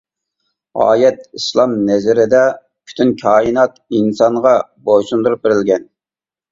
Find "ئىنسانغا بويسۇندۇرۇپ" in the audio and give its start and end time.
4.01-5.47